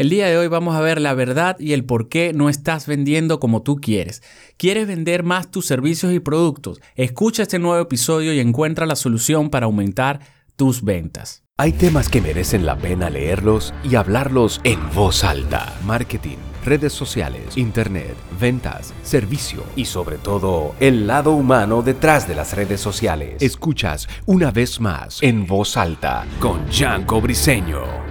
[0.00, 2.86] El día de hoy vamos a ver la verdad y el por qué no estás
[2.86, 4.22] vendiendo como tú quieres.
[4.56, 6.80] ¿Quieres vender más tus servicios y productos?
[6.94, 10.20] Escucha este nuevo episodio y encuentra la solución para aumentar
[10.56, 11.42] tus ventas.
[11.58, 15.78] Hay temas que merecen la pena leerlos y hablarlos en voz alta.
[15.84, 22.56] Marketing, redes sociales, internet, ventas, servicio y sobre todo el lado humano detrás de las
[22.56, 23.42] redes sociales.
[23.42, 28.09] Escuchas una vez más en voz alta con Janko Briseño.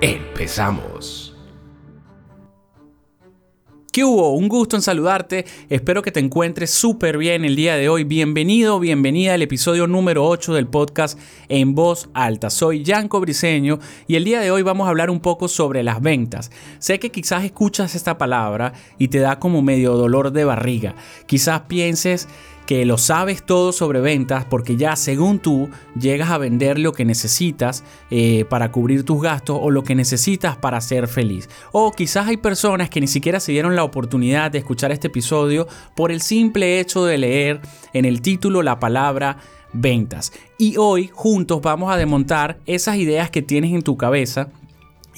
[0.00, 1.34] Empezamos.
[3.92, 4.32] ¿Qué hubo?
[4.34, 5.44] Un gusto en saludarte.
[5.68, 8.04] Espero que te encuentres súper bien el día de hoy.
[8.04, 12.48] Bienvenido, bienvenida al episodio número 8 del podcast En Voz Alta.
[12.48, 16.00] Soy Yanko Briseño y el día de hoy vamos a hablar un poco sobre las
[16.00, 16.52] ventas.
[16.78, 20.94] Sé que quizás escuchas esta palabra y te da como medio dolor de barriga.
[21.26, 22.28] Quizás pienses
[22.68, 27.06] que lo sabes todo sobre ventas porque ya según tú llegas a vender lo que
[27.06, 31.48] necesitas eh, para cubrir tus gastos o lo que necesitas para ser feliz.
[31.72, 35.66] O quizás hay personas que ni siquiera se dieron la oportunidad de escuchar este episodio
[35.96, 37.62] por el simple hecho de leer
[37.94, 39.38] en el título la palabra
[39.72, 40.30] ventas.
[40.58, 44.50] Y hoy juntos vamos a desmontar esas ideas que tienes en tu cabeza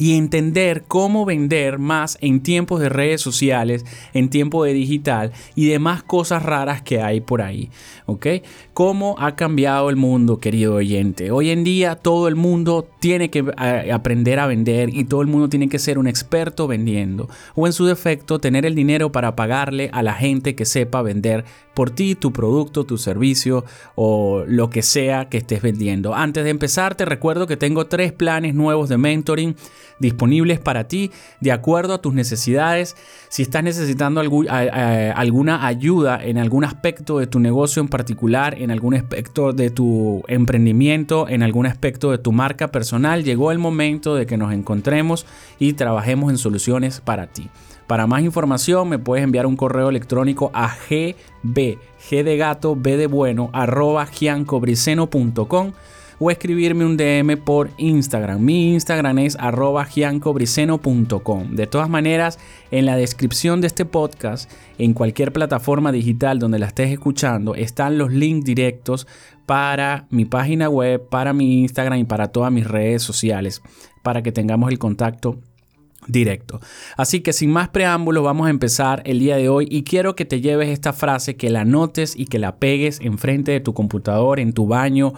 [0.01, 3.85] y entender cómo vender más en tiempos de redes sociales,
[4.15, 7.69] en tiempo de digital y demás cosas raras que hay por ahí.
[8.07, 8.27] ¿Ok?
[8.73, 11.31] ¿Cómo ha cambiado el mundo, querido oyente?
[11.31, 15.27] Hoy en día todo el mundo tiene que eh, aprender a vender y todo el
[15.27, 17.29] mundo tiene que ser un experto vendiendo.
[17.55, 21.45] O en su defecto, tener el dinero para pagarle a la gente que sepa vender
[21.75, 23.65] por ti, tu producto, tu servicio
[23.95, 26.15] o lo que sea que estés vendiendo.
[26.15, 29.57] Antes de empezar, te recuerdo que tengo tres planes nuevos de mentoring
[30.01, 32.97] disponibles para ti de acuerdo a tus necesidades.
[33.29, 38.95] Si estás necesitando alguna ayuda en algún aspecto de tu negocio en particular, en algún
[38.95, 44.27] aspecto de tu emprendimiento, en algún aspecto de tu marca personal, llegó el momento de
[44.27, 45.27] que nos encontremos
[45.59, 47.49] y trabajemos en soluciones para ti.
[47.87, 52.97] Para más información me puedes enviar un correo electrónico a gb, g de gato, b
[52.97, 55.73] de bueno, arroba giancobriceno.com
[56.23, 58.41] o escribirme un DM por Instagram.
[58.45, 61.57] Mi Instagram es arroba giancobriceno.com.
[61.57, 62.39] De todas maneras,
[62.71, 67.97] en la descripción de este podcast, en cualquier plataforma digital donde la estés escuchando, están
[67.97, 69.07] los links directos
[69.47, 73.63] para mi página web, para mi Instagram y para todas mis redes sociales,
[74.03, 75.39] para que tengamos el contacto
[76.07, 76.61] directo.
[76.99, 80.27] Así que sin más preámbulos vamos a empezar el día de hoy y quiero que
[80.27, 84.39] te lleves esta frase, que la notes y que la pegues enfrente de tu computador,
[84.39, 85.15] en tu baño,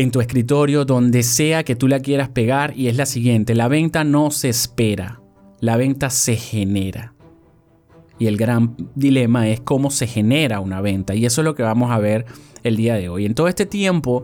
[0.00, 3.66] en tu escritorio, donde sea que tú la quieras pegar y es la siguiente, la
[3.66, 5.20] venta no se espera,
[5.60, 7.14] la venta se genera.
[8.20, 11.64] Y el gran dilema es cómo se genera una venta y eso es lo que
[11.64, 12.26] vamos a ver
[12.62, 13.26] el día de hoy.
[13.26, 14.22] En todo este tiempo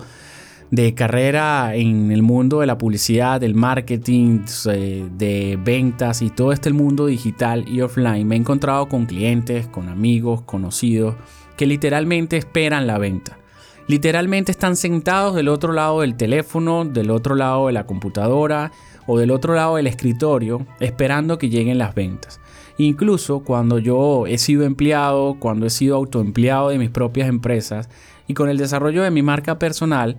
[0.71, 6.73] de carrera en el mundo de la publicidad, del marketing, de ventas y todo este
[6.73, 11.17] mundo digital y offline, me he encontrado con clientes, con amigos, conocidos,
[11.57, 13.39] que literalmente esperan la venta.
[13.87, 18.73] Literalmente están sentados del otro lado del teléfono, del otro lado de la computadora
[19.07, 22.41] o del otro lado del escritorio esperando que lleguen las ventas.
[22.79, 27.91] Incluso cuando yo he sido empleado, cuando he sido autoempleado de mis propias empresas
[28.27, 30.17] y con el desarrollo de mi marca personal,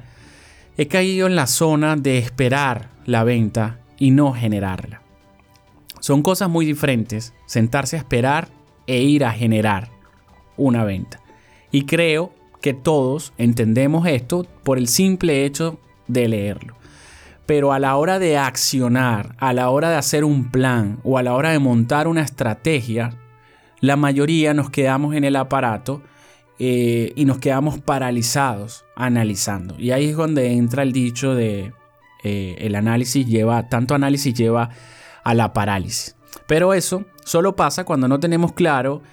[0.77, 5.01] he caído en la zona de esperar la venta y no generarla.
[5.99, 8.49] Son cosas muy diferentes sentarse a esperar
[8.85, 9.89] e ir a generar
[10.55, 11.19] una venta.
[11.71, 12.31] Y creo
[12.65, 15.77] que todos entendemos esto por el simple hecho
[16.07, 16.73] de leerlo.
[17.45, 21.21] Pero a la hora de accionar, a la hora de hacer un plan o a
[21.21, 23.19] la hora de montar una estrategia,
[23.81, 26.01] la mayoría nos quedamos en el aparato
[26.57, 29.75] eh, y nos quedamos paralizados analizando.
[29.77, 31.71] Y ahí es donde entra el dicho de
[32.23, 34.71] eh, el análisis lleva, tanto análisis lleva
[35.23, 36.15] a la parálisis.
[36.47, 39.03] Pero eso solo pasa cuando no tenemos claro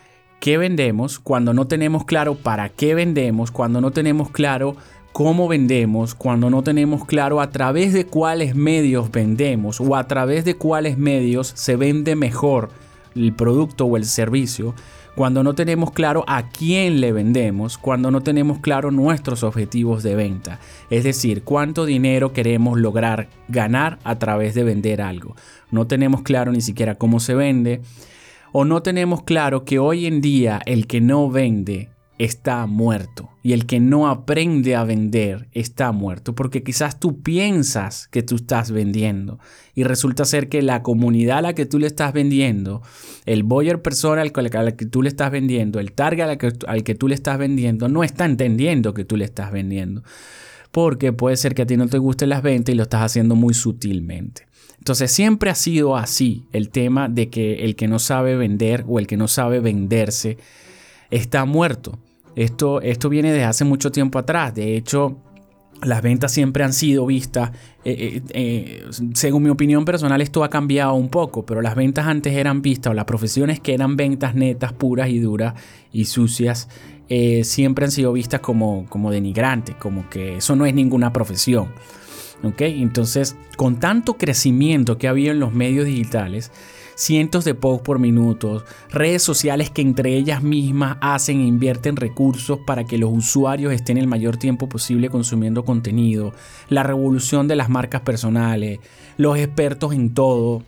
[0.43, 4.75] qué vendemos, cuando no tenemos claro para qué vendemos, cuando no tenemos claro
[5.13, 10.45] cómo vendemos, cuando no tenemos claro a través de cuáles medios vendemos o a través
[10.45, 12.71] de cuáles medios se vende mejor
[13.15, 14.75] el producto o el servicio,
[15.15, 20.17] cuando no tenemos claro a quién le vendemos, cuando no tenemos claro nuestros objetivos de
[20.17, 20.59] venta,
[20.91, 25.37] es decir, cuánto dinero queremos lograr ganar a través de vender algo.
[25.71, 27.81] No tenemos claro ni siquiera cómo se vende,
[28.53, 33.53] o no tenemos claro que hoy en día el que no vende está muerto y
[33.53, 38.71] el que no aprende a vender está muerto porque quizás tú piensas que tú estás
[38.71, 39.41] vendiendo
[39.75, 42.83] y resulta ser que la comunidad a la que tú le estás vendiendo,
[43.27, 44.33] el buyer persona al
[44.77, 47.89] que tú le estás vendiendo, el target al que, al que tú le estás vendiendo
[47.89, 50.03] no está entendiendo que tú le estás vendiendo
[50.71, 53.37] porque puede ser que a ti no te gusten las ventas y lo estás haciendo
[53.37, 54.47] muy sutilmente.
[54.83, 58.99] Entonces siempre ha sido así el tema de que el que no sabe vender o
[58.99, 60.39] el que no sabe venderse
[61.09, 62.01] está muerto.
[62.35, 64.57] Esto, esto viene desde hace mucho tiempo atrás.
[64.57, 65.19] De hecho,
[65.83, 67.53] las ventas siempre han sido vistas,
[67.85, 68.85] eh, eh, eh,
[69.15, 72.91] según mi opinión personal esto ha cambiado un poco, pero las ventas antes eran vistas,
[72.91, 75.55] o las profesiones que eran ventas netas, puras y duras
[75.93, 76.69] y sucias,
[77.45, 81.69] siempre han sido vistas como, como denigrantes, como que eso no es ninguna profesión.
[82.43, 86.51] Entonces, con tanto crecimiento que ha habido en los medios digitales,
[86.95, 92.59] cientos de posts por minuto, redes sociales que entre ellas mismas hacen e invierten recursos
[92.67, 96.33] para que los usuarios estén el mayor tiempo posible consumiendo contenido,
[96.69, 98.81] la revolución de las marcas personales,
[99.17, 100.63] los expertos en todo,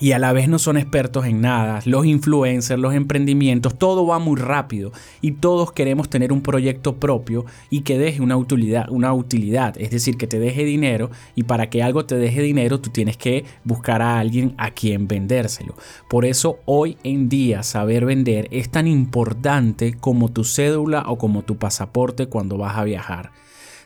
[0.00, 1.80] y a la vez no son expertos en nada.
[1.84, 7.44] Los influencers, los emprendimientos, todo va muy rápido y todos queremos tener un proyecto propio
[7.70, 11.70] y que deje una utilidad, una utilidad, es decir, que te deje dinero y para
[11.70, 15.74] que algo te deje dinero tú tienes que buscar a alguien a quien vendérselo.
[16.08, 21.42] Por eso hoy en día saber vender es tan importante como tu cédula o como
[21.42, 23.32] tu pasaporte cuando vas a viajar.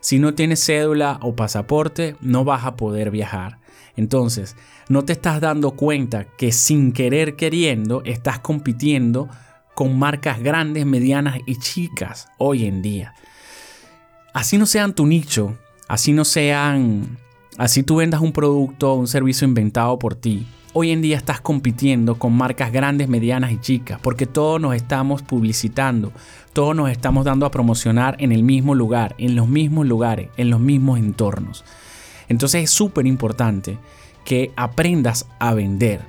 [0.00, 3.57] Si no tienes cédula o pasaporte, no vas a poder viajar.
[3.96, 4.56] Entonces,
[4.88, 9.28] no te estás dando cuenta que sin querer queriendo estás compitiendo
[9.75, 13.14] con marcas grandes, medianas y chicas hoy en día.
[14.34, 15.56] Así no sean tu nicho,
[15.88, 17.19] así no sean,
[17.56, 20.46] así tú vendas un producto o un servicio inventado por ti.
[20.74, 25.22] Hoy en día estás compitiendo con marcas grandes, medianas y chicas, porque todos nos estamos
[25.22, 26.12] publicitando,
[26.52, 30.50] todos nos estamos dando a promocionar en el mismo lugar, en los mismos lugares, en
[30.50, 31.64] los mismos entornos.
[32.28, 33.78] Entonces es súper importante
[34.25, 36.02] que aprendas a vender.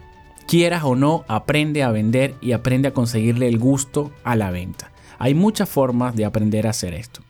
[0.47, 4.91] Quieras o no, aprende a vender y aprende a conseguirle el gusto a la venta.
[5.19, 7.21] Hay muchas formas de aprender a hacer esto.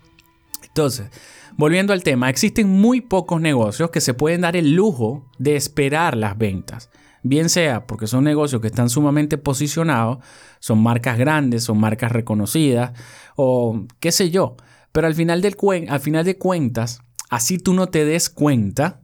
[0.64, 1.10] Entonces,
[1.58, 6.16] volviendo al tema, existen muy pocos negocios que se pueden dar el lujo de esperar
[6.16, 6.90] las ventas.
[7.22, 10.20] Bien sea porque son negocios que están sumamente posicionados,
[10.60, 12.94] son marcas grandes, son marcas reconocidas
[13.36, 14.56] o qué sé yo.
[14.92, 15.58] Pero al final, del
[15.90, 19.02] al final de cuentas, Así tú no te des cuenta,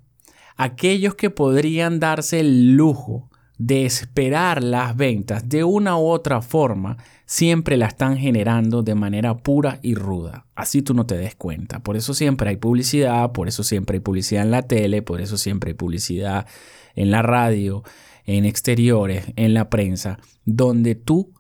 [0.57, 6.97] aquellos que podrían darse el lujo de esperar las ventas de una u otra forma,
[7.25, 10.45] siempre la están generando de manera pura y ruda.
[10.55, 11.79] Así tú no te des cuenta.
[11.79, 15.37] Por eso siempre hay publicidad, por eso siempre hay publicidad en la tele, por eso
[15.37, 16.47] siempre hay publicidad
[16.95, 17.83] en la radio,
[18.25, 21.33] en exteriores, en la prensa, donde tú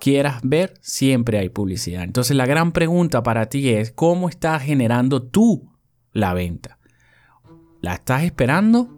[0.00, 2.04] quieras ver, siempre hay publicidad.
[2.04, 5.67] Entonces la gran pregunta para ti es, ¿cómo estás generando tú
[6.18, 6.78] la venta.
[7.80, 8.88] ¿La estás esperando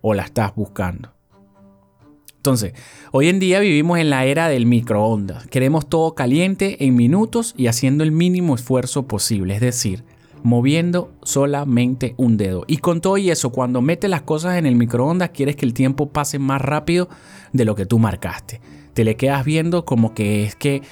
[0.00, 1.14] o la estás buscando?
[2.36, 2.72] Entonces,
[3.12, 5.46] hoy en día vivimos en la era del microondas.
[5.48, 10.04] Queremos todo caliente en minutos y haciendo el mínimo esfuerzo posible, es decir,
[10.42, 12.64] moviendo solamente un dedo.
[12.66, 15.74] Y con todo y eso, cuando metes las cosas en el microondas, quieres que el
[15.74, 17.08] tiempo pase más rápido
[17.52, 18.60] de lo que tú marcaste.
[18.94, 20.82] Te le quedas viendo como que es que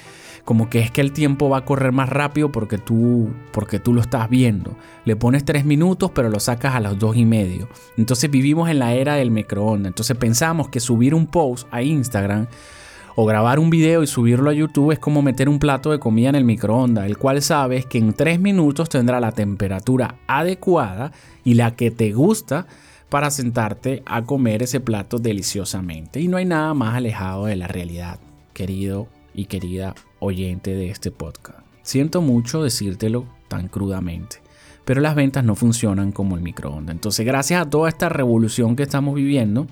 [0.47, 3.93] como que es que el tiempo va a correr más rápido porque tú, porque tú
[3.93, 4.77] lo estás viendo.
[5.03, 7.67] Le pones tres minutos, pero lo sacas a los dos y medio.
[7.97, 9.89] Entonces vivimos en la era del microondas.
[9.89, 12.47] Entonces pensamos que subir un post a Instagram
[13.17, 16.29] o grabar un video y subirlo a YouTube es como meter un plato de comida
[16.29, 21.11] en el microondas, el cual sabes que en tres minutos tendrá la temperatura adecuada
[21.43, 22.67] y la que te gusta
[23.09, 26.21] para sentarte a comer ese plato deliciosamente.
[26.21, 28.17] Y no hay nada más alejado de la realidad,
[28.53, 31.59] querido y querida oyente de este podcast.
[31.81, 34.37] Siento mucho decírtelo tan crudamente,
[34.85, 36.95] pero las ventas no funcionan como el microondas.
[36.95, 39.67] Entonces, gracias a toda esta revolución que estamos viviendo,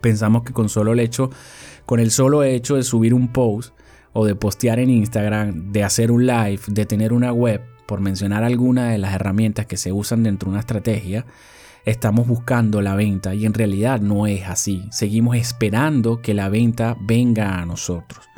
[0.00, 1.30] pensamos que con solo el hecho,
[1.86, 3.74] con el solo hecho de subir un post
[4.12, 8.44] o de postear en Instagram, de hacer un live, de tener una web, por mencionar
[8.44, 11.26] alguna de las herramientas que se usan dentro de una estrategia,
[11.84, 14.84] estamos buscando la venta y en realidad no es así.
[14.92, 18.29] Seguimos esperando que la venta venga a nosotros.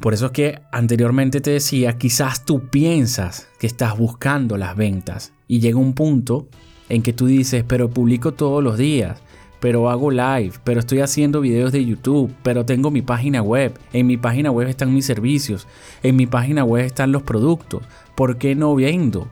[0.00, 5.32] Por eso es que anteriormente te decía, quizás tú piensas que estás buscando las ventas
[5.46, 6.48] y llega un punto
[6.88, 9.22] en que tú dices, pero publico todos los días,
[9.60, 14.06] pero hago live, pero estoy haciendo videos de YouTube, pero tengo mi página web, en
[14.06, 15.66] mi página web están mis servicios,
[16.02, 17.82] en mi página web están los productos,
[18.14, 19.28] ¿por qué no vendo?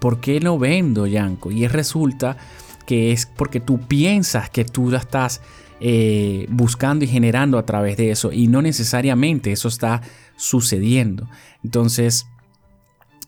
[0.00, 1.52] ¿Por qué no vendo, Yanko?
[1.52, 2.36] Y resulta
[2.84, 5.40] que es porque tú piensas que tú la estás
[5.80, 10.02] eh, buscando y generando a través de eso y no necesariamente eso está
[10.36, 11.28] sucediendo.
[11.62, 12.26] Entonces,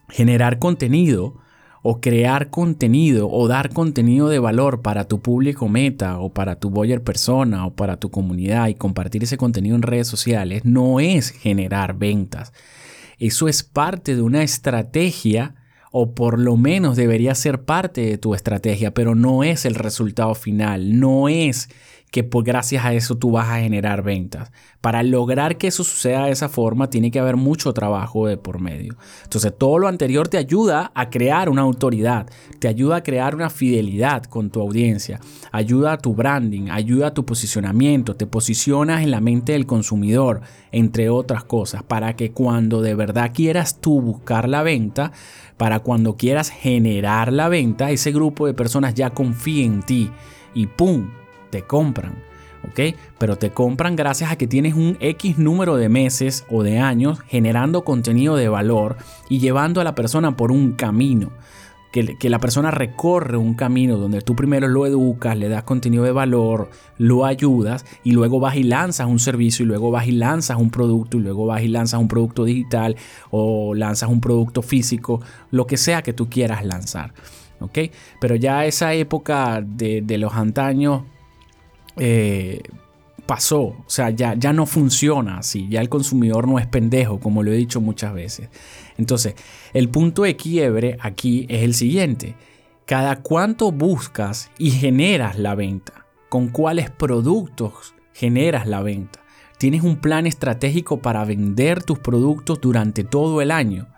[0.09, 1.35] generar contenido
[1.83, 6.71] o crear contenido o dar contenido de valor para tu público meta o para tu
[6.71, 11.31] buyer persona o para tu comunidad y compartir ese contenido en redes sociales no es
[11.31, 12.52] generar ventas.
[13.19, 15.55] Eso es parte de una estrategia
[15.90, 20.35] o por lo menos debería ser parte de tu estrategia, pero no es el resultado
[20.35, 21.69] final, no es
[22.10, 24.50] que por gracias a eso tú vas a generar ventas.
[24.80, 28.60] Para lograr que eso suceda de esa forma tiene que haber mucho trabajo de por
[28.60, 28.96] medio.
[29.24, 32.26] Entonces todo lo anterior te ayuda a crear una autoridad,
[32.58, 35.20] te ayuda a crear una fidelidad con tu audiencia,
[35.52, 40.40] ayuda a tu branding, ayuda a tu posicionamiento, te posicionas en la mente del consumidor,
[40.72, 45.12] entre otras cosas, para que cuando de verdad quieras tú buscar la venta,
[45.56, 50.10] para cuando quieras generar la venta, ese grupo de personas ya confíe en ti
[50.54, 51.08] y ¡pum!
[51.50, 52.14] Te compran.
[52.64, 52.97] ¿ok?
[53.19, 57.21] Pero te compran gracias a que tienes un X número de meses o de años
[57.28, 58.97] generando contenido de valor
[59.28, 61.31] y llevando a la persona por un camino.
[61.90, 66.05] Que, que, la persona recorre un camino donde tú primero lo educas, le das contenido
[66.05, 70.12] de valor, lo ayudas y luego vas y lanzas un servicio y luego vas y
[70.12, 72.95] lanzas un producto y luego vas y lanzas un producto digital
[73.31, 77.14] o lanzas un producto físico, lo que sea que tú quieras lanzar.
[77.61, 77.78] ¿ok?
[78.21, 81.05] Pero ya esa época de, de los antaños
[81.99, 82.62] eh,
[83.26, 87.43] pasó, o sea, ya, ya no funciona así, ya el consumidor no es pendejo, como
[87.43, 88.49] lo he dicho muchas veces.
[88.97, 89.35] Entonces,
[89.75, 92.37] el punto de quiebre aquí es el siguiente,
[92.87, 99.21] cada cuánto buscas y generas la venta, con cuáles productos generas la venta.
[99.59, 103.88] Tienes un plan estratégico para vender tus productos durante todo el año,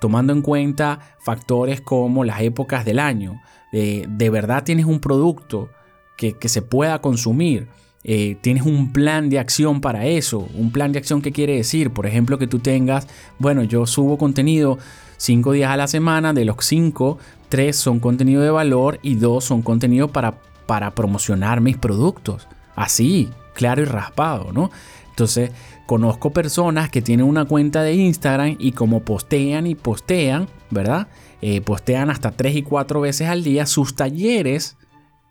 [0.00, 3.40] tomando en cuenta factores como las épocas del año.
[3.72, 5.70] de verdad tienes un producto
[6.16, 7.68] que, se pueda consumir.
[8.04, 10.48] Eh, tienes un plan de acción para eso.
[10.54, 13.06] Un plan de acción que quiere decir, por ejemplo, que tú tengas,
[13.38, 14.78] bueno, yo subo contenido
[15.16, 17.18] cinco días a la semana, de los cinco,
[17.48, 22.46] tres son contenido de valor y dos son contenido para, para promocionar mis productos.
[22.74, 24.70] Así, claro y raspado, ¿no?
[25.10, 25.50] Entonces,
[25.86, 31.08] conozco personas que tienen una cuenta de Instagram y como postean y postean, ¿verdad?
[31.40, 34.76] Eh, postean hasta tres y cuatro veces al día sus talleres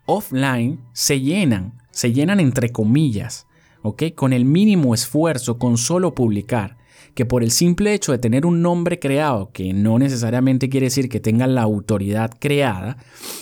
[0.06, 3.46] offline se llenan, se llenan entre comillas,
[3.82, 4.04] ¿ok?
[4.14, 6.78] Con el mínimo esfuerzo, con solo publicar,
[7.14, 11.08] que por el simple hecho de tener un nombre creado, que no necesariamente quiere decir
[11.08, 12.96] que tengan la autoridad creada,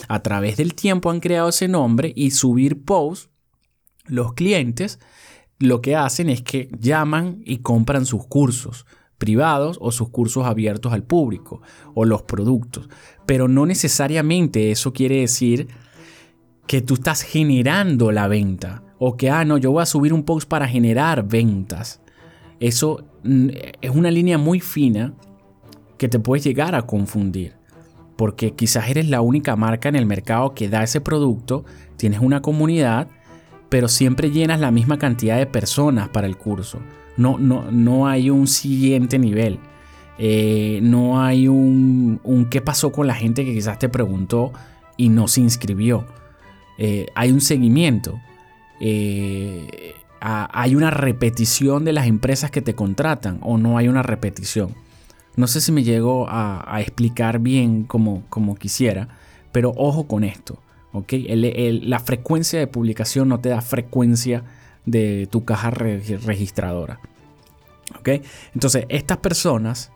[0.09, 3.31] a través del tiempo han creado ese nombre y subir posts,
[4.07, 4.99] los clientes
[5.59, 8.87] lo que hacen es que llaman y compran sus cursos
[9.19, 11.63] privados o sus cursos abiertos al público
[11.95, 12.89] o los productos.
[13.27, 15.69] Pero no necesariamente eso quiere decir
[16.67, 18.83] que tú estás generando la venta.
[18.99, 22.01] O que, ah, no, yo voy a subir un post para generar ventas.
[22.61, 23.49] Eso mm,
[23.81, 25.13] es una línea muy fina
[25.99, 27.55] que te puedes llegar a confundir.
[28.17, 31.65] Porque quizás eres la única marca en el mercado que da ese producto,
[31.97, 33.09] tienes una comunidad,
[33.69, 36.79] pero siempre llenas la misma cantidad de personas para el curso.
[37.17, 39.59] No, no, no hay un siguiente nivel.
[40.17, 44.53] Eh, no hay un, un qué pasó con la gente que quizás te preguntó
[44.97, 46.07] y no se inscribió.
[46.79, 48.21] Eh, hay un seguimiento,
[48.81, 54.75] eh, hay una repetición de las empresas que te contratan o no hay una repetición.
[55.37, 59.09] No sé si me llego a, explicar bien como, como, quisiera,
[59.53, 60.59] pero ojo con esto.
[60.93, 64.45] la frecuencia de publicación no te da frecuencia
[64.87, 67.01] de tu caja registradora.
[68.55, 69.91] Entonces, estas personas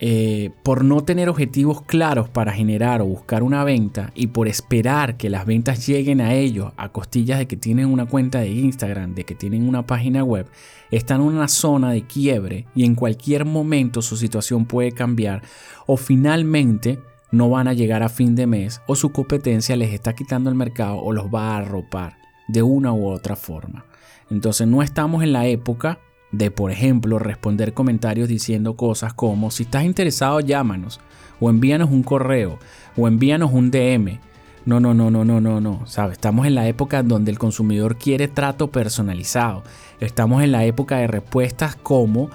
[0.00, 5.16] eh, por no tener objetivos claros para generar o buscar una venta y por esperar
[5.16, 9.16] que las ventas lleguen a ellos a costillas de que tienen una cuenta de Instagram,
[9.16, 10.46] de que tienen una página web,
[10.92, 15.42] están en una zona de quiebre y en cualquier momento su situación puede cambiar
[15.86, 17.00] o finalmente
[17.32, 20.56] no van a llegar a fin de mes o su competencia les está quitando el
[20.56, 23.84] mercado o los va a arropar de una u otra forma.
[24.30, 25.98] Entonces no estamos en la época
[26.30, 31.00] de, por ejemplo, responder comentarios diciendo cosas como, si estás interesado, llámanos,
[31.40, 32.58] o envíanos un correo,
[32.96, 34.20] o envíanos un DM.
[34.66, 35.86] No, no, no, no, no, no, no.
[35.86, 36.14] ¿Sabes?
[36.14, 39.62] Estamos en la época donde el consumidor quiere trato personalizado.
[40.00, 42.28] Estamos en la época de respuestas como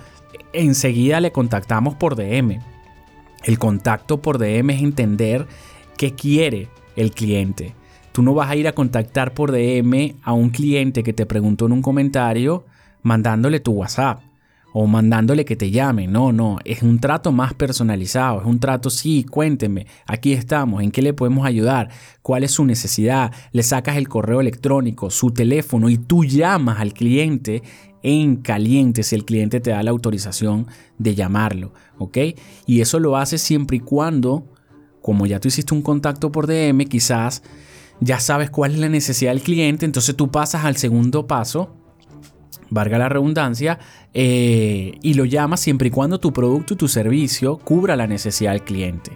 [0.51, 2.59] enseguida le contactamos por DM.
[3.43, 5.47] El contacto por DM es entender
[5.97, 7.75] qué quiere el cliente.
[8.13, 11.65] Tú no vas a ir a contactar por DM a un cliente que te preguntó
[11.65, 12.63] en un comentario
[13.03, 14.21] mandándole tu WhatsApp
[14.73, 16.07] o mandándole que te llame.
[16.07, 20.91] No, no, es un trato más personalizado, es un trato, sí, cuénteme, aquí estamos, en
[20.91, 21.89] qué le podemos ayudar,
[22.21, 26.93] cuál es su necesidad, le sacas el correo electrónico, su teléfono y tú llamas al
[26.93, 27.61] cliente
[28.01, 30.67] en caliente si el cliente te da la autorización
[30.97, 32.17] de llamarlo, ¿ok?
[32.65, 34.51] Y eso lo haces siempre y cuando,
[35.01, 37.43] como ya tú hiciste un contacto por DM, quizás
[38.01, 41.82] ya sabes cuál es la necesidad del cliente, entonces tú pasas al segundo paso
[42.69, 43.79] valga la redundancia,
[44.13, 48.51] eh, y lo llamas siempre y cuando tu producto y tu servicio cubra la necesidad
[48.51, 49.11] del cliente.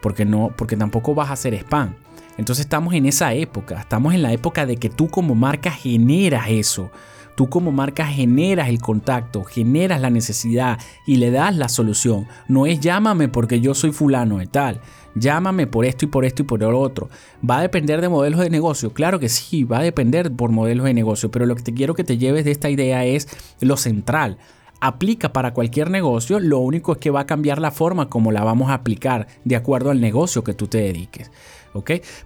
[0.00, 1.94] porque no, porque tampoco vas a hacer spam.
[2.36, 6.44] Entonces estamos en esa época, estamos en la época de que tú como marca generas
[6.48, 6.90] eso.
[7.34, 12.26] Tú como marca generas el contacto, generas la necesidad y le das la solución.
[12.48, 14.80] No es llámame porque yo soy fulano de tal.
[15.16, 17.08] Llámame por esto y por esto y por lo otro.
[17.48, 18.92] ¿Va a depender de modelos de negocio?
[18.92, 21.94] Claro que sí, va a depender por modelos de negocio, pero lo que te quiero
[21.94, 23.28] que te lleves de esta idea es
[23.60, 24.38] lo central
[24.80, 28.44] aplica para cualquier negocio, lo único es que va a cambiar la forma como la
[28.44, 31.30] vamos a aplicar de acuerdo al negocio que tú te dediques.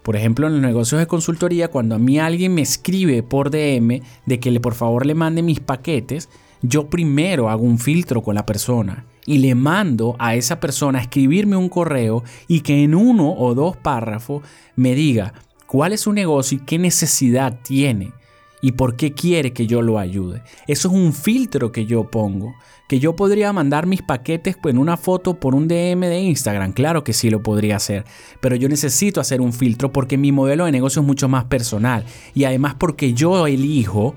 [0.03, 4.03] Por ejemplo, en los negocios de consultoría, cuando a mí alguien me escribe por DM
[4.27, 6.29] de que le, por favor le mande mis paquetes,
[6.63, 11.03] yo primero hago un filtro con la persona y le mando a esa persona a
[11.03, 14.43] escribirme un correo y que en uno o dos párrafos
[14.75, 15.35] me diga
[15.67, 18.13] cuál es su negocio y qué necesidad tiene
[18.61, 20.43] y por qué quiere que yo lo ayude.
[20.67, 22.55] Eso es un filtro que yo pongo.
[22.89, 26.73] Que yo podría mandar mis paquetes en una foto por un DM de Instagram.
[26.73, 28.05] Claro que sí lo podría hacer.
[28.41, 32.05] Pero yo necesito hacer un filtro porque mi modelo de negocio es mucho más personal.
[32.35, 34.15] Y además porque yo elijo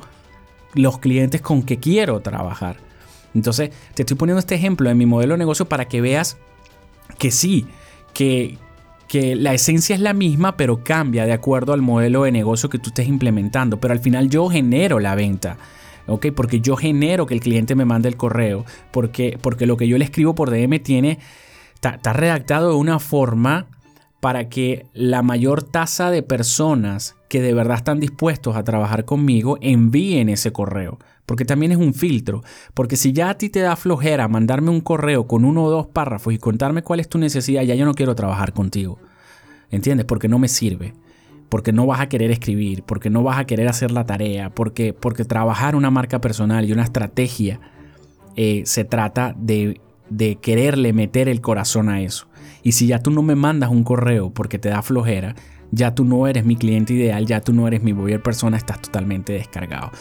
[0.73, 2.77] los clientes con que quiero trabajar.
[3.33, 6.37] Entonces, te estoy poniendo este ejemplo en mi modelo de negocio para que veas
[7.17, 7.65] que sí,
[8.13, 8.57] que,
[9.11, 12.79] que la esencia es la misma, pero cambia de acuerdo al modelo de negocio que
[12.79, 13.77] tú estés implementando.
[13.77, 15.57] Pero al final yo genero la venta.
[16.07, 16.27] ¿ok?
[16.33, 19.97] Porque yo genero que el cliente me mande el correo, porque, porque lo que yo
[19.97, 21.19] le escribo por DM tiene,
[21.75, 23.67] está redactado de una forma
[24.21, 29.57] para que la mayor tasa de personas que de verdad están dispuestos a trabajar conmigo
[29.59, 30.99] envíen ese correo.
[31.31, 32.43] Porque también es un filtro.
[32.73, 35.87] Porque si ya a ti te da flojera mandarme un correo con uno o dos
[35.87, 38.99] párrafos y contarme cuál es tu necesidad, ya yo no quiero trabajar contigo.
[39.69, 40.05] ¿Entiendes?
[40.05, 40.93] Porque no me sirve.
[41.47, 44.91] Porque no vas a querer escribir, porque no vas a querer hacer la tarea, porque,
[44.91, 47.61] porque trabajar una marca personal y una estrategia
[48.35, 52.27] eh, se trata de, de quererle meter el corazón a eso.
[52.61, 55.35] Y si ya tú no me mandas un correo porque te da flojera,
[55.71, 58.81] ya tú no eres mi cliente ideal, ya tú no eres mi buyer persona, estás
[58.81, 59.91] totalmente descargado.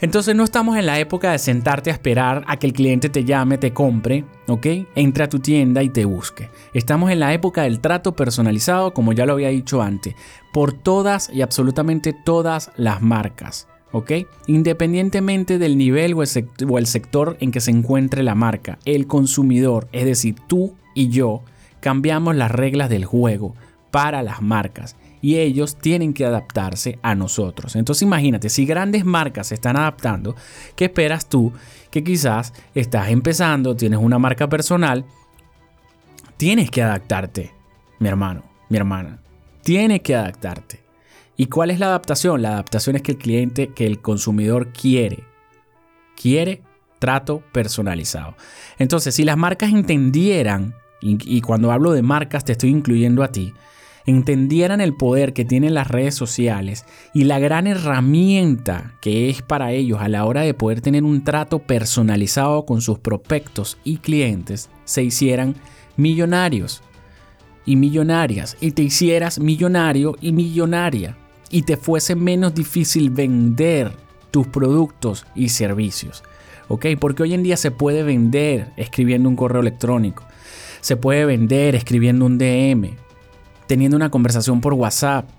[0.00, 3.24] Entonces no estamos en la época de sentarte a esperar a que el cliente te
[3.24, 4.66] llame, te compre, ¿ok?
[4.94, 6.48] Entre a tu tienda y te busque.
[6.72, 10.14] Estamos en la época del trato personalizado, como ya lo había dicho antes,
[10.52, 13.68] por todas y absolutamente todas las marcas.
[13.92, 14.12] ¿ok?
[14.46, 20.04] Independientemente del nivel o el, sector en que se encuentre la marca, el consumidor, es
[20.04, 21.42] decir, tú y yo,
[21.80, 23.54] cambiamos las reglas del juego
[23.90, 27.76] para las marcas y ellos tienen que adaptarse a nosotros.
[27.76, 30.34] Entonces imagínate, si grandes marcas se están adaptando,
[30.76, 31.52] ¿qué esperas tú
[31.90, 35.04] que quizás estás empezando, tienes una marca personal?
[36.36, 37.52] Tienes que adaptarte,
[37.98, 39.20] mi hermano, mi hermana.
[39.62, 40.80] Tienes que adaptarte.
[41.36, 42.42] ¿Y cuál es la adaptación?
[42.42, 45.24] La adaptación es que el cliente, que el consumidor quiere.
[46.16, 46.62] Quiere
[46.98, 48.36] trato personalizado.
[48.78, 53.54] Entonces, si las marcas entendieran, y, cuando hablo de marcas te estoy incluyendo a ti,
[54.10, 59.72] entendieran el poder que tienen las redes sociales y la gran herramienta que es para
[59.72, 64.68] ellos a la hora de poder tener un trato personalizado con sus prospectos y clientes,
[64.84, 65.54] se hicieran
[65.96, 66.82] millonarios
[67.64, 71.16] y millonarias y te hicieras millonario y millonaria
[71.50, 73.92] y te fuese menos difícil vender
[74.30, 76.22] tus productos y servicios.
[76.68, 76.86] ¿Ok?
[77.00, 80.24] Porque hoy en día se puede vender escribiendo un correo electrónico.
[80.80, 82.96] Se puede vender escribiendo un DM
[83.70, 85.30] teniendo una conversación por WhatsApp.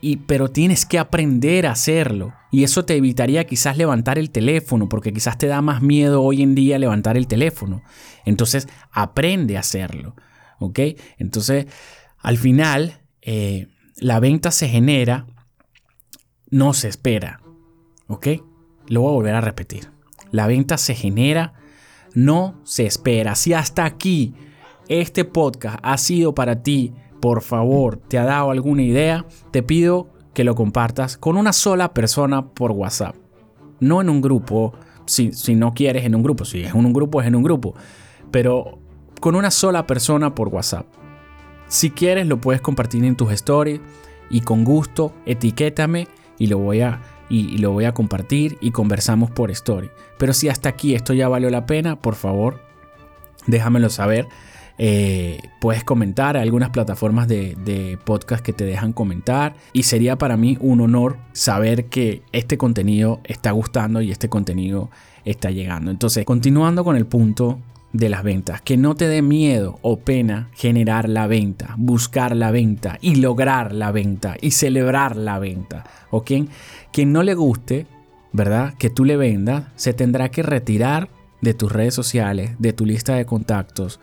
[0.00, 2.32] Y, pero tienes que aprender a hacerlo.
[2.50, 6.40] Y eso te evitaría quizás levantar el teléfono, porque quizás te da más miedo hoy
[6.40, 7.82] en día levantar el teléfono.
[8.24, 10.16] Entonces, aprende a hacerlo.
[10.60, 10.80] ¿Ok?
[11.18, 11.66] Entonces,
[12.16, 15.26] al final, eh, la venta se genera,
[16.48, 17.42] no se espera.
[18.06, 18.28] ¿Ok?
[18.88, 19.90] Lo voy a volver a repetir.
[20.30, 21.52] La venta se genera,
[22.14, 23.34] no se espera.
[23.34, 24.34] Si hasta aquí
[24.88, 30.08] este podcast ha sido para ti por favor, te ha dado alguna idea, te pido
[30.34, 33.14] que lo compartas con una sola persona por WhatsApp.
[33.78, 34.72] No en un grupo,
[35.06, 37.44] si, si no quieres en un grupo, si es en un grupo es en un
[37.44, 37.76] grupo,
[38.32, 38.80] pero
[39.20, 40.84] con una sola persona por WhatsApp.
[41.68, 43.80] Si quieres lo puedes compartir en tus stories
[44.28, 46.08] y con gusto etiquétame
[46.38, 49.92] y lo voy a y, lo voy a compartir y conversamos por story.
[50.18, 52.60] Pero si hasta aquí esto ya valió la pena, por favor,
[53.46, 54.26] déjamelo saber
[54.78, 60.56] eh, puedes comentar algunas plataformas de, podcast que te dejan comentar y sería para mí
[60.60, 64.90] un honor saber que este contenido está gustando y este contenido
[65.24, 65.90] está llegando.
[65.90, 67.58] Entonces, continuando con el punto
[67.92, 72.50] de las ventas, que no te dé miedo o pena generar la venta, buscar la
[72.50, 75.84] venta y lograr la venta y celebrar la venta.
[76.10, 76.48] ¿O quien,
[76.92, 77.86] quien no le guste,
[78.32, 78.74] ¿verdad?
[78.78, 81.10] Que tú le vendas, se tendrá que retirar
[81.42, 84.00] de tus redes sociales, de tu lista de contactos,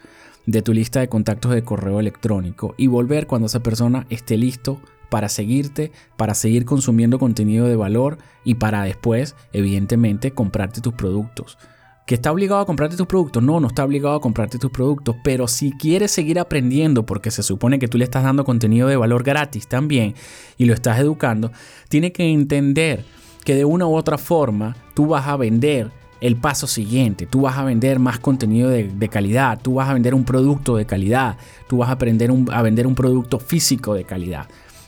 [0.49, 4.81] de tu lista de contactos de correo electrónico y volver cuando esa persona esté listo
[5.11, 11.59] para seguirte, para seguir consumiendo contenido de valor y para después, evidentemente, comprarte tus productos.
[12.07, 13.43] ¿Que está obligado a comprarte tus productos?
[13.43, 17.43] No, no está obligado a comprarte tus productos, pero si quieres seguir aprendiendo, porque se
[17.43, 20.15] supone que tú le estás dando contenido de valor gratis también
[20.57, 21.51] y lo estás educando,
[21.89, 23.05] tiene que entender
[23.45, 27.57] que de una u otra forma tú vas a vender el paso siguiente, tú vas
[27.57, 31.77] a vender más contenido de, calidad, tú vas a vender un producto de calidad, tú
[31.77, 34.47] vas a aprender a vender un producto físico de calidad.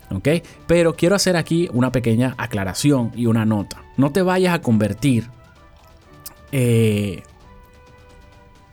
[0.10, 0.28] ¿ok?
[0.68, 3.82] Pero quiero hacer aquí una pequeña aclaración y una nota.
[3.96, 5.30] No te vayas a convertir
[6.52, 7.24] eh,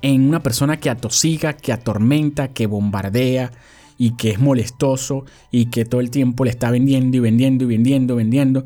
[0.02, 3.52] en una persona que atosiga, que atormenta, que bombardea
[3.96, 7.66] y que es molestoso y que todo el tiempo le está vendiendo y vendiendo y
[7.68, 8.64] vendiendo, vendiendo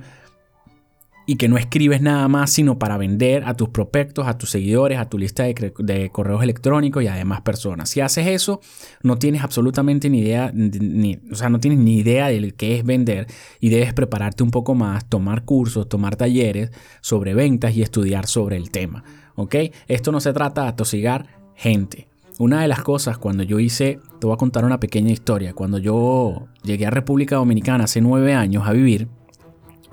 [1.32, 4.98] y que no escribes nada más sino para vender a tus prospectos, a tus seguidores,
[4.98, 7.88] a tu lista de, correos electrónicos y a demás personas.
[7.88, 8.60] Si haces eso,
[9.02, 12.84] no tienes absolutamente ni idea, ni, o sea, no tienes ni idea de qué es
[12.84, 13.28] vender
[13.60, 18.58] y debes prepararte un poco más, tomar cursos, tomar talleres sobre ventas y estudiar sobre
[18.58, 19.02] el tema.
[19.34, 19.54] ¿Ok?
[19.88, 22.08] Esto no se trata de atosigar gente.
[22.40, 25.78] Una de las cosas cuando yo hice, te voy a contar una pequeña historia, cuando
[25.78, 29.08] yo llegué a República Dominicana hace nueve años a vivir,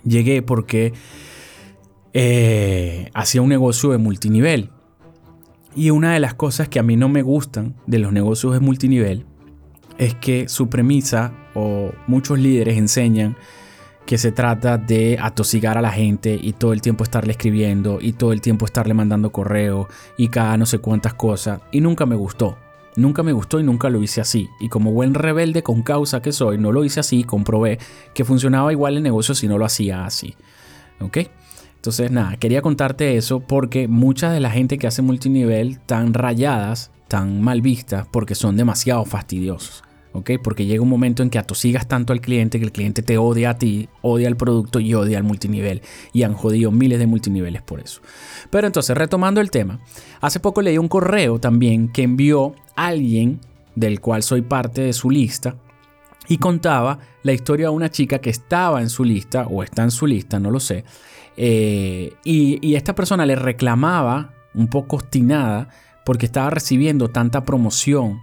[0.04, 0.94] llegué porque
[2.14, 4.72] eh, hacía un negocio de multinivel.
[5.76, 8.60] Y una de las cosas que a mí no me gustan de los negocios de
[8.60, 9.26] multinivel
[9.98, 13.36] es que su premisa o muchos líderes enseñan
[14.06, 18.14] que se trata de atosigar a la gente y todo el tiempo estarle escribiendo y
[18.14, 22.16] todo el tiempo estarle mandando correo y cada no sé cuántas cosas y nunca me
[22.16, 22.58] gustó.
[22.96, 24.50] Nunca me gustó y nunca lo hice así.
[24.60, 27.80] Y como buen rebelde con causa que soy, no lo hice así comprobé
[28.14, 30.36] que funcionaba igual el negocio si no lo hacía así.
[31.00, 31.20] ¿Ok?
[31.76, 36.92] Entonces, nada, quería contarte eso porque mucha de la gente que hace multinivel están rayadas,
[37.08, 39.84] tan mal vistas, porque son demasiado fastidiosos.
[40.44, 43.52] Porque llega un momento en que atosigas tanto al cliente que el cliente te odia
[43.52, 45.82] a ti, odia al producto y odia al multinivel.
[46.14, 48.02] Y han jodido miles de multiniveles por eso.
[48.50, 49.80] Pero entonces, retomando el tema,
[50.20, 53.40] hace poco leí un correo también que envió alguien
[53.76, 55.56] del cual soy parte de su lista
[56.28, 59.92] y contaba la historia de una chica que estaba en su lista o está en
[59.92, 60.86] su lista, no lo sé,
[61.42, 65.70] eh, y, esta persona le reclamaba, un poco obstinada,
[66.06, 68.20] porque estaba recibiendo tanta promoción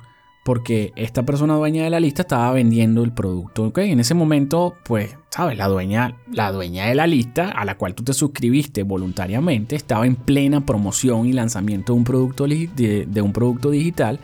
[0.47, 3.65] porque esta persona dueña de la lista estaba vendiendo el producto.
[3.65, 3.79] ¿ok?
[3.79, 7.97] En ese momento, pues, sabes, la dueña, la dueña de la lista a la cual
[7.97, 13.33] tú te suscribiste voluntariamente estaba en plena promoción y lanzamiento de un producto, de un
[13.33, 14.21] producto digital.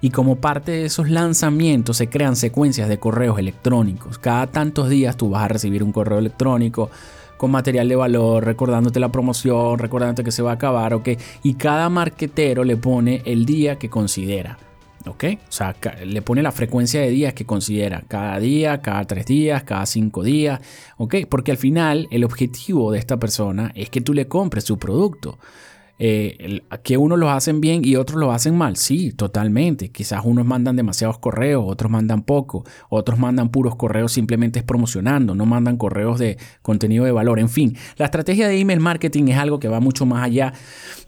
[0.00, 4.18] Y como parte de esos lanzamientos se crean secuencias de correos electrónicos.
[4.18, 6.88] Cada tantos días tú vas a recibir un correo electrónico
[7.36, 11.10] con material de valor, recordándote la promoción, recordándote que se va a acabar, ¿ok?
[11.42, 14.56] Y cada marquetero le pone el día que considera.
[15.06, 15.24] ¿Ok?
[15.48, 18.02] O sea, le pone la frecuencia de días que considera.
[18.08, 20.60] Cada día, cada tres días, cada cinco días.
[20.96, 21.16] ¿Ok?
[21.28, 25.38] Porque al final el objetivo de esta persona es que tú le compres su producto.
[25.98, 28.76] Eh, que unos lo hacen bien y otros lo hacen mal.
[28.76, 29.90] Sí, totalmente.
[29.90, 35.46] Quizás unos mandan demasiados correos, otros mandan poco, otros mandan puros correos simplemente promocionando, no
[35.46, 37.38] mandan correos de contenido de valor.
[37.38, 40.52] En fin, la estrategia de email marketing es algo que va mucho más allá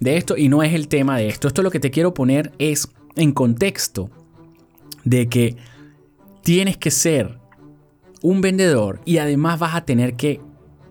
[0.01, 1.49] de esto y no es el tema de esto.
[1.49, 4.11] Esto lo que te quiero poner es en contexto
[5.05, 5.57] de que
[6.43, 7.39] tienes que ser
[8.23, 10.41] un vendedor y además vas a tener que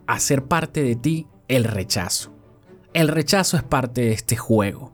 [0.06, 2.38] hacer parte de ti el rechazo
[2.98, 4.92] el rechazo es parte de este juego.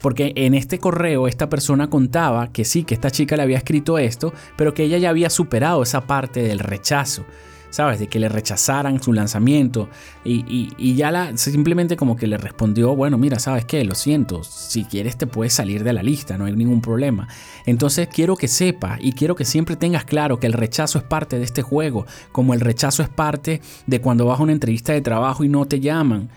[0.00, 3.98] Porque en este correo esta persona contaba que sí, que esta chica le había escrito
[3.98, 7.26] esto, pero que ella ya había superado esa parte del rechazo.
[7.74, 7.98] ¿Sabes?
[7.98, 9.88] De que le rechazaran su lanzamiento.
[10.24, 13.84] Y, ya la, simplemente como que le respondió, bueno, mira, ¿sabes qué?
[13.84, 17.26] Lo siento, si quieres te puedes salir de la lista, no hay ningún problema.
[17.66, 21.36] Entonces quiero que sepas y quiero que siempre tengas claro que el rechazo es parte
[21.36, 25.00] de este juego, como el rechazo es parte de cuando vas a una entrevista de
[25.00, 26.28] trabajo y no te llaman,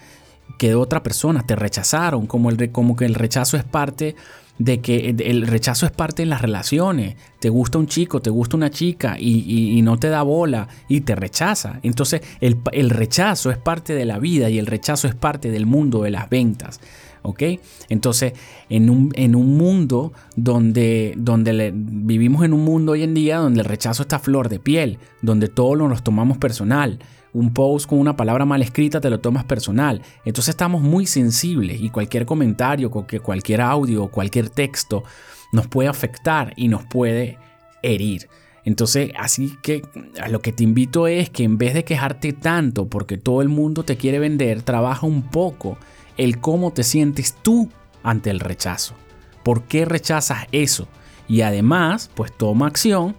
[0.57, 4.15] que de otra persona te rechazaron, como, el, como que el rechazo es parte
[4.59, 7.15] de que el rechazo es parte de las relaciones.
[7.39, 11.15] Te gusta un chico, te gusta una chica y, no te da bola y te
[11.15, 11.79] rechaza.
[11.83, 16.03] Entonces el, rechazo es parte de la vida y el rechazo es parte del mundo
[16.03, 16.79] de las ventas.
[17.23, 17.43] ¿Ok?
[17.89, 18.33] Entonces,
[18.69, 23.59] en un, en un mundo donde, donde vivimos en un mundo hoy en día donde
[23.59, 26.99] el rechazo está flor de piel, donde todo lo nos tomamos personal,
[27.37, 30.01] un post con una palabra mal escrita te lo tomas personal.
[30.25, 35.03] Entonces estamos muy sensibles y cualquier comentario, cualquier audio, cualquier texto
[35.51, 37.37] nos puede afectar y nos puede
[37.83, 38.27] herir.
[38.65, 39.83] Entonces, así que
[40.19, 43.49] a lo que te invito es que en vez de quejarte tanto porque todo el
[43.49, 45.77] mundo te quiere vender, trabaja un poco
[46.17, 47.69] el cómo te sientes tú
[48.01, 48.95] ante el rechazo.
[49.43, 50.87] ¿Por qué rechazas eso?
[51.27, 53.15] Y además, pues toma acción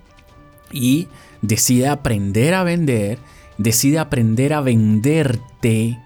[0.72, 1.07] y
[1.40, 3.18] decide aprender a vender,
[3.58, 5.98] decide aprender a venderte,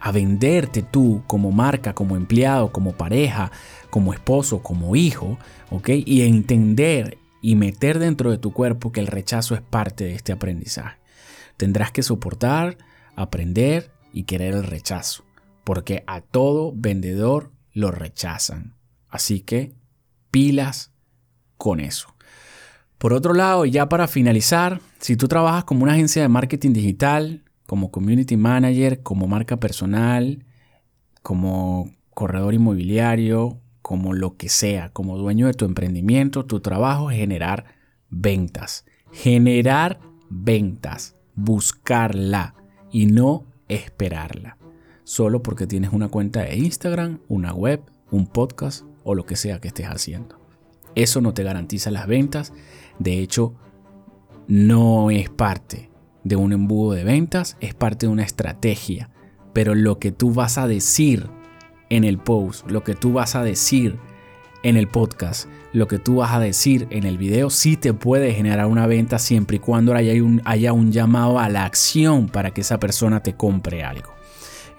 [0.00, 3.52] a venderte tú como marca, como empleado, como pareja,
[3.90, 5.38] como esposo, como hijo,
[5.70, 5.90] ¿ok?
[6.04, 10.32] Y entender y meter dentro de tu cuerpo que el rechazo es parte de este
[10.32, 10.98] aprendizaje.
[11.56, 12.78] Tendrás que soportar,
[13.14, 15.24] aprender y querer el rechazo,
[15.64, 18.74] porque a todo vendedor lo rechazan.
[19.08, 19.74] Así que
[20.30, 20.92] pilas
[21.56, 22.15] con eso.
[22.98, 27.44] Por otro lado, ya para finalizar, si tú trabajas como una agencia de marketing digital,
[27.66, 30.44] como community manager, como marca personal,
[31.22, 37.18] como corredor inmobiliario, como lo que sea, como dueño de tu emprendimiento, tu trabajo es
[37.18, 37.66] generar
[38.08, 38.84] ventas.
[39.12, 42.54] Generar ventas, buscarla
[42.90, 44.56] y no esperarla.
[45.04, 49.60] Solo porque tienes una cuenta de Instagram, una web, un podcast o lo que sea
[49.60, 50.40] que estés haciendo.
[50.96, 52.52] Eso no te garantiza las ventas.
[52.98, 53.54] De hecho,
[54.48, 55.90] no es parte
[56.24, 59.10] de un embudo de ventas, es parte de una estrategia.
[59.52, 61.28] Pero lo que tú vas a decir
[61.88, 63.98] en el post, lo que tú vas a decir
[64.62, 68.34] en el podcast, lo que tú vas a decir en el video, sí te puede
[68.34, 70.12] generar una venta siempre y cuando haya
[70.72, 74.10] un, llamado a la acción para que esa persona te compre algo.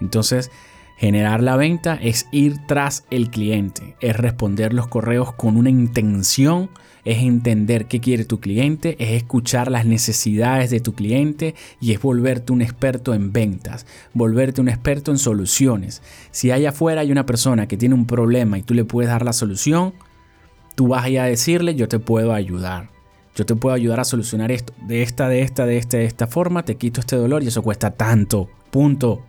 [0.00, 0.50] Entonces,
[0.98, 6.70] Generar la venta es ir tras el cliente, es responder los correos con una intención,
[7.04, 12.00] es entender qué quiere tu cliente, es escuchar las necesidades de tu cliente y es
[12.00, 16.02] volverte un experto en ventas, volverte un experto en soluciones.
[16.30, 19.24] Si allá afuera hay una persona que tiene un problema y tú le puedes dar
[19.24, 19.94] la solución,
[20.74, 22.90] tú vas a decirle yo te puedo ayudar.
[23.34, 26.26] Yo te puedo ayudar a solucionar esto de esta, de esta, de esta, de esta
[26.26, 28.48] forma, te quito este dolor y eso cuesta tanto.
[28.70, 29.24] Punto.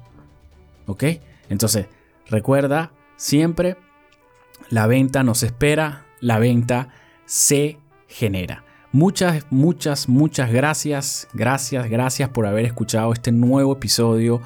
[0.88, 1.04] ¿Ok?
[1.48, 1.86] Entonces,
[2.28, 3.78] recuerda siempre,
[4.70, 6.90] la venta no se espera, la venta
[7.30, 8.64] se genera.
[8.92, 14.42] Muchas, muchas, muchas gracias, gracias, gracias por haber escuchado este nuevo episodio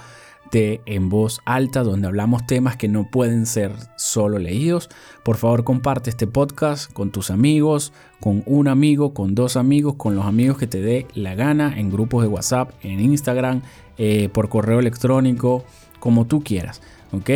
[0.52, 4.90] de En Voz Alta, donde hablamos temas que no pueden ser solo leídos.
[5.24, 10.18] Por favor, comparte este podcast con tus amigos, con un amigo, con dos amigos, con
[10.18, 13.62] los amigos que te dé la gana, en grupos de WhatsApp, en Instagram,
[13.98, 15.64] eh, por correo electrónico,
[16.02, 16.82] como tú quieras.
[17.14, 17.30] ¿ok?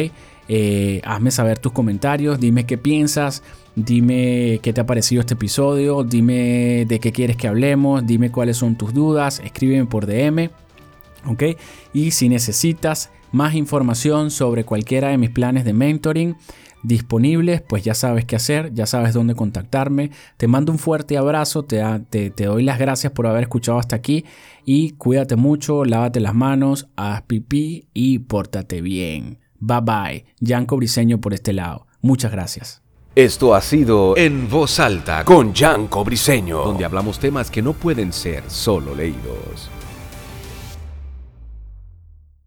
[0.49, 3.43] Eh, hazme saber tus comentarios, dime qué piensas,
[3.75, 8.57] dime qué te ha parecido este episodio, dime de qué quieres que hablemos, dime cuáles
[8.57, 10.49] son tus dudas, escríbeme por DM,
[11.25, 11.43] ¿ok?
[11.93, 16.35] Y si necesitas más información sobre cualquiera de mis planes de mentoring
[16.83, 20.11] disponibles, pues ya sabes qué hacer, ya sabes dónde contactarme.
[20.37, 23.95] Te mando un fuerte abrazo, te, te, te doy las gracias por haber escuchado hasta
[23.95, 24.25] aquí
[24.65, 29.46] y cuídate mucho, lávate las manos, haz pipí y pórtate bien.
[29.59, 30.25] Bye bye.
[30.39, 31.87] Yanko Briseño por este lado.
[32.01, 32.81] Muchas gracias.
[33.15, 38.13] Esto ha sido En Voz Alta con Yanko Briseño, donde hablamos temas que no pueden
[38.13, 39.71] ser solo leídos.